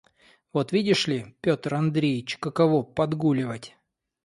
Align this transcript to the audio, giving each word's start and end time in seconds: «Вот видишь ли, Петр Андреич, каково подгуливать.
«Вот 0.51 0.71
видишь 0.71 1.05
ли, 1.05 1.35
Петр 1.41 1.75
Андреич, 1.75 2.37
каково 2.39 2.81
подгуливать. 2.81 3.77